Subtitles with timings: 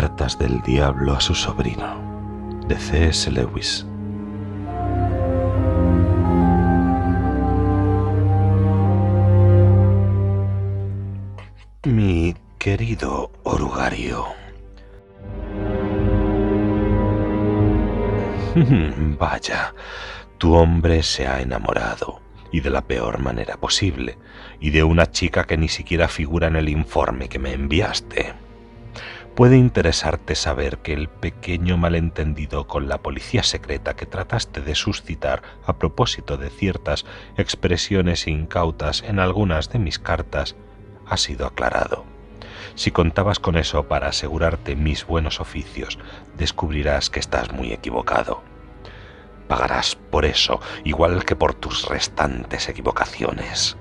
[0.00, 3.30] Cartas del Diablo a su sobrino, de C.S.
[3.30, 3.84] Lewis.
[11.84, 14.24] Mi querido orugario.
[19.18, 19.74] Vaya,
[20.38, 24.16] tu hombre se ha enamorado, y de la peor manera posible,
[24.60, 28.48] y de una chica que ni siquiera figura en el informe que me enviaste
[29.40, 35.42] puede interesarte saber que el pequeño malentendido con la policía secreta que trataste de suscitar
[35.64, 37.06] a propósito de ciertas
[37.38, 40.56] expresiones incautas en algunas de mis cartas
[41.06, 42.04] ha sido aclarado.
[42.74, 45.98] Si contabas con eso para asegurarte mis buenos oficios,
[46.36, 48.42] descubrirás que estás muy equivocado.
[49.48, 53.78] Pagarás por eso igual que por tus restantes equivocaciones.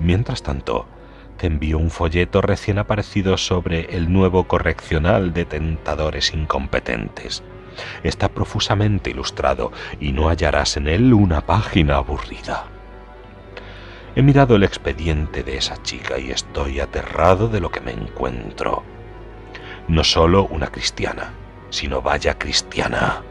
[0.00, 0.88] Mientras tanto,
[1.36, 7.42] te envío un folleto recién aparecido sobre el nuevo correccional de tentadores incompetentes.
[8.02, 12.64] Está profusamente ilustrado y no hallarás en él una página aburrida.
[14.14, 18.82] He mirado el expediente de esa chica y estoy aterrado de lo que me encuentro.
[19.88, 21.32] No solo una cristiana,
[21.68, 23.22] sino vaya cristiana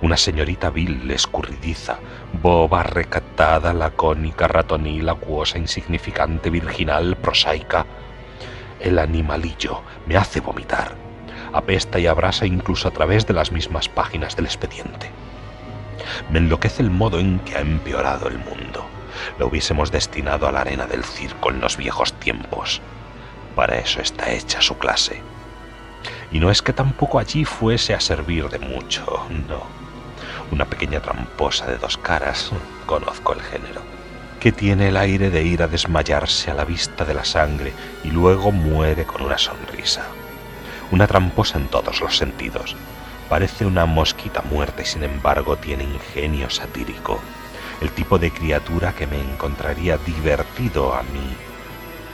[0.00, 1.98] una señorita vil, escurridiza,
[2.42, 7.86] boba, recatada, lacónica, ratonil, acuosa, insignificante, virginal, prosaica.
[8.80, 10.96] El animalillo me hace vomitar.
[11.52, 15.10] Apesta y abrasa incluso a través de las mismas páginas del expediente.
[16.30, 18.84] Me enloquece el modo en que ha empeorado el mundo.
[19.38, 22.80] Lo hubiésemos destinado a la arena del circo en los viejos tiempos.
[23.54, 25.20] Para eso está hecha su clase.
[26.32, 29.82] Y no es que tampoco allí fuese a servir de mucho, no
[30.52, 32.50] una pequeña tramposa de dos caras,
[32.86, 33.80] conozco el género,
[34.38, 37.72] que tiene el aire de ir a desmayarse a la vista de la sangre
[38.04, 40.04] y luego muere con una sonrisa.
[40.90, 42.76] Una tramposa en todos los sentidos.
[43.30, 47.18] Parece una mosquita muerta y sin embargo tiene ingenio satírico.
[47.80, 51.34] El tipo de criatura que me encontraría divertido a mí.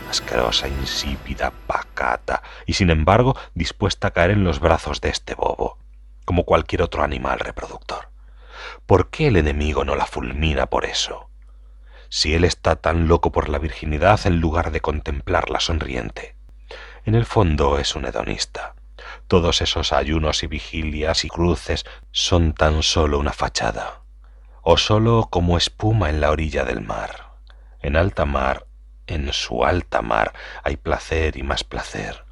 [0.08, 5.78] Asquerosa, insípida, pacata y sin embargo dispuesta a caer en los brazos de este bobo,
[6.24, 8.08] como cualquier otro animal reproductor.
[8.86, 11.28] ¿por qué el enemigo no la fulmina por eso?
[12.08, 16.34] Si él está tan loco por la virginidad en lugar de contemplarla sonriente.
[17.04, 18.74] En el fondo es un hedonista.
[19.26, 24.00] Todos esos ayunos y vigilias y cruces son tan solo una fachada,
[24.62, 27.34] o solo como espuma en la orilla del mar.
[27.80, 28.66] En alta mar,
[29.08, 30.32] en su alta mar,
[30.62, 32.24] hay placer y más placer.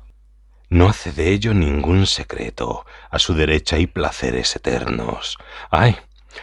[0.68, 2.86] No hace de ello ningún secreto.
[3.10, 5.38] A su derecha hay placeres eternos.
[5.70, 5.96] ¡Ay!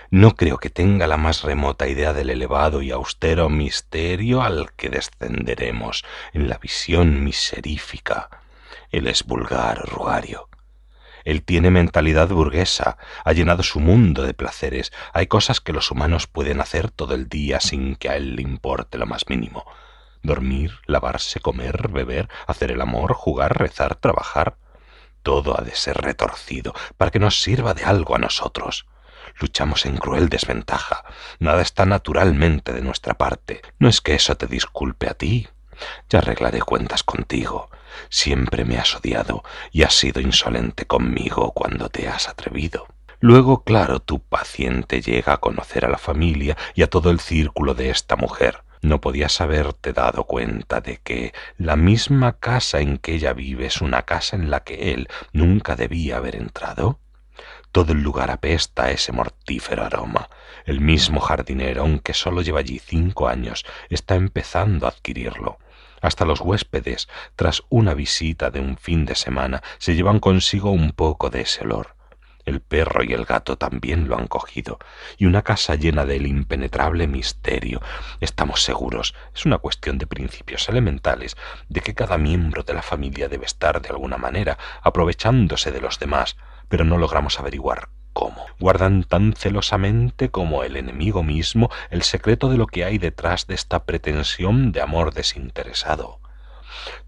[0.09, 4.89] No creo que tenga la más remota idea del elevado y austero misterio al que
[4.89, 8.29] descenderemos en la visión miserífica.
[8.91, 10.49] Él es vulgar, rugario.
[11.25, 14.91] Él tiene mentalidad burguesa, ha llenado su mundo de placeres.
[15.13, 18.41] Hay cosas que los humanos pueden hacer todo el día sin que a él le
[18.41, 19.65] importe lo más mínimo.
[20.23, 24.57] Dormir, lavarse, comer, beber, hacer el amor, jugar, rezar, trabajar.
[25.21, 28.87] Todo ha de ser retorcido para que nos sirva de algo a nosotros.
[29.39, 31.03] Luchamos en cruel desventaja.
[31.39, 33.61] Nada está naturalmente de nuestra parte.
[33.79, 35.47] No es que eso te disculpe a ti.
[36.09, 37.69] Ya arreglaré cuentas contigo.
[38.09, 42.87] Siempre me has odiado y has sido insolente conmigo cuando te has atrevido.
[43.19, 47.73] Luego, claro, tu paciente llega a conocer a la familia y a todo el círculo
[47.73, 48.63] de esta mujer.
[48.83, 53.79] ¿No podías haberte dado cuenta de que la misma casa en que ella vive es
[53.79, 56.99] una casa en la que él nunca debía haber entrado?
[57.71, 60.29] Todo el lugar apesta a ese mortífero aroma.
[60.65, 65.59] El mismo jardinero, aunque solo lleva allí cinco años, está empezando a adquirirlo.
[66.01, 67.07] Hasta los huéspedes,
[67.37, 71.63] tras una visita de un fin de semana, se llevan consigo un poco de ese
[71.63, 71.95] olor.
[72.45, 74.79] El perro y el gato también lo han cogido,
[75.17, 77.81] y una casa llena del impenetrable misterio.
[78.19, 81.37] Estamos seguros, es una cuestión de principios elementales,
[81.69, 85.99] de que cada miembro de la familia debe estar de alguna manera aprovechándose de los
[85.99, 86.37] demás,
[86.69, 88.45] pero no logramos averiguar cómo.
[88.59, 93.55] Guardan tan celosamente como el enemigo mismo el secreto de lo que hay detrás de
[93.55, 96.22] esta pretensión de amor desinteresado.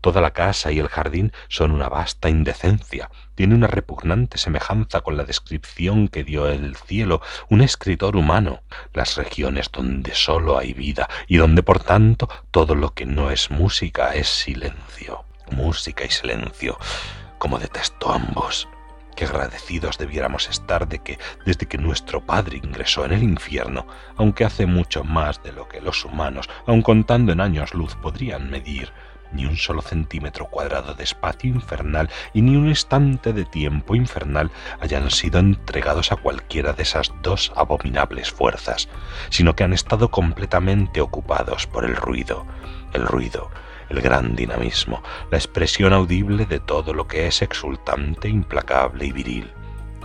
[0.02, 3.10] Toda la casa y el jardín son una vasta indecencia.
[3.36, 8.62] Tiene una repugnante semejanza con la descripción que dio el cielo un escritor humano.
[8.94, 13.52] Las regiones donde sólo hay vida y donde por tanto todo lo que no es
[13.52, 15.26] música es silencio.
[15.52, 16.78] Música y silencio.
[17.38, 18.68] Como detesto ambos.
[19.16, 24.44] Qué agradecidos debiéramos estar de que, desde que nuestro Padre ingresó en el infierno, aunque
[24.44, 28.92] hace mucho más de lo que los humanos, aun contando en años luz, podrían medir,
[29.32, 34.52] ni un solo centímetro cuadrado de espacio infernal y ni un instante de tiempo infernal
[34.80, 38.90] hayan sido entregados a cualquiera de esas dos abominables fuerzas,
[39.30, 42.46] sino que han estado completamente ocupados por el ruido,
[42.94, 43.50] el ruido,
[43.90, 49.52] el gran dinamismo, la expresión audible de todo lo que es exultante, implacable y viril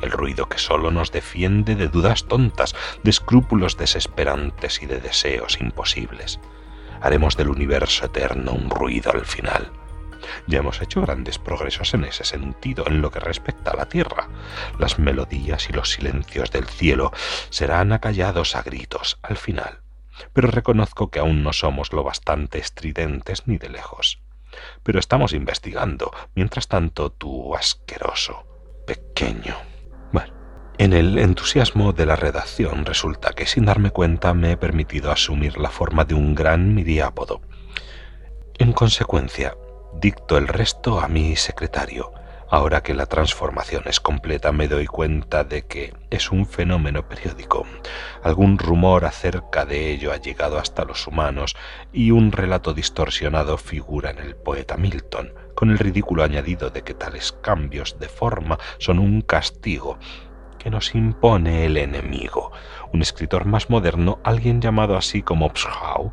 [0.03, 5.61] el ruido que solo nos defiende de dudas tontas, de escrúpulos desesperantes y de deseos
[5.61, 6.41] imposibles.
[7.01, 9.73] Haremos del universo eterno un ruido al final.
[10.47, 14.29] Ya hemos hecho grandes progresos en ese sentido en lo que respecta a la tierra.
[14.79, 17.13] Las melodías y los silencios del cielo
[17.49, 19.81] serán acallados a gritos al final.
[20.33, 24.21] Pero reconozco que aún no somos lo bastante estridentes ni de lejos.
[24.83, 28.50] Pero estamos investigando, mientras tanto tú asqueroso.
[30.81, 35.59] En el entusiasmo de la redacción resulta que sin darme cuenta me he permitido asumir
[35.59, 37.43] la forma de un gran miriápodo.
[38.57, 39.59] En consecuencia,
[40.01, 42.13] dicto el resto a mi secretario.
[42.49, 47.67] Ahora que la transformación es completa me doy cuenta de que es un fenómeno periódico.
[48.23, 51.57] Algún rumor acerca de ello ha llegado hasta los humanos
[51.93, 56.95] y un relato distorsionado figura en el poeta Milton, con el ridículo añadido de que
[56.95, 59.99] tales cambios de forma son un castigo
[60.63, 62.53] que nos impone el enemigo.
[62.93, 66.13] Un escritor más moderno, alguien llamado así como Pschau,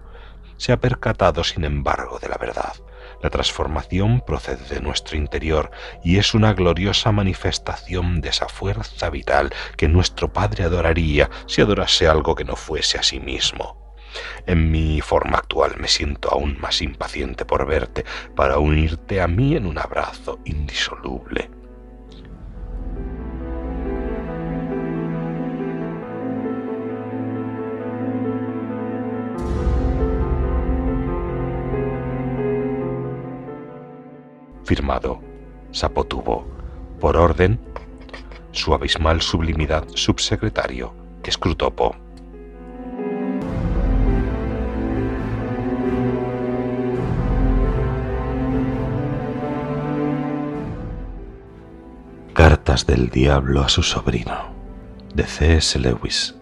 [0.56, 2.74] se ha percatado, sin embargo, de la verdad.
[3.22, 5.72] La transformación procede de nuestro interior
[6.04, 12.08] y es una gloriosa manifestación de esa fuerza vital que nuestro Padre adoraría si adorase
[12.08, 13.96] algo que no fuese a sí mismo.
[14.46, 18.06] En mi forma actual me siento aún más impaciente por verte
[18.36, 21.47] para unirte a mí en un abrazo indisoluble.
[34.68, 35.22] Firmado
[35.72, 36.46] Sapotubo,
[37.00, 37.58] por orden,
[38.52, 40.94] su abismal sublimidad subsecretario,
[41.24, 41.96] Escrutopo.
[52.34, 54.54] Cartas del Diablo a su sobrino,
[55.16, 55.80] de C.S.
[55.80, 56.36] Lewis.